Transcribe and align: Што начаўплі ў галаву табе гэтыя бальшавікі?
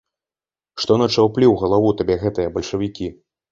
Што 0.83 0.97
начаўплі 1.01 1.45
ў 1.49 1.65
галаву 1.65 1.93
табе 2.01 2.19
гэтыя 2.25 2.55
бальшавікі? 2.59 3.15